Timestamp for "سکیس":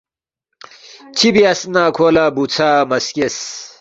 3.05-3.37